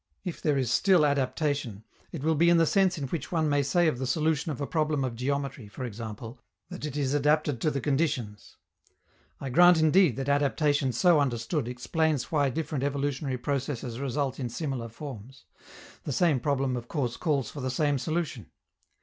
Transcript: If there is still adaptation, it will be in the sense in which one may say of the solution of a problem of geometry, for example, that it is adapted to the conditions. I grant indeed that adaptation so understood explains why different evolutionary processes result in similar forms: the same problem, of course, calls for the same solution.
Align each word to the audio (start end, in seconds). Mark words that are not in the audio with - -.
If 0.23 0.41
there 0.41 0.57
is 0.57 0.71
still 0.73 1.05
adaptation, 1.05 1.83
it 2.11 2.23
will 2.23 2.33
be 2.33 2.49
in 2.49 2.57
the 2.57 2.65
sense 2.65 2.97
in 2.97 3.07
which 3.09 3.31
one 3.31 3.47
may 3.47 3.61
say 3.61 3.87
of 3.87 3.99
the 3.99 4.07
solution 4.07 4.51
of 4.51 4.59
a 4.59 4.65
problem 4.65 5.03
of 5.03 5.15
geometry, 5.15 5.67
for 5.67 5.85
example, 5.85 6.39
that 6.69 6.87
it 6.87 6.97
is 6.97 7.13
adapted 7.13 7.61
to 7.61 7.69
the 7.69 7.81
conditions. 7.81 8.57
I 9.39 9.51
grant 9.51 9.77
indeed 9.79 10.15
that 10.15 10.27
adaptation 10.27 10.91
so 10.91 11.19
understood 11.19 11.67
explains 11.67 12.31
why 12.31 12.49
different 12.49 12.83
evolutionary 12.83 13.37
processes 13.37 13.99
result 13.99 14.39
in 14.39 14.49
similar 14.49 14.89
forms: 14.89 15.45
the 16.03 16.11
same 16.11 16.39
problem, 16.39 16.75
of 16.75 16.87
course, 16.87 17.15
calls 17.15 17.51
for 17.51 17.61
the 17.61 17.69
same 17.69 17.99
solution. 17.99 18.47